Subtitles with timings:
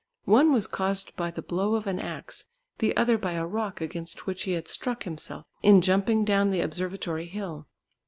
[0.25, 2.45] One was caused by the blow of an axe,
[2.79, 6.61] the other by a rock against which he had struck himself in jumping down the
[6.61, 7.67] Observatory hill.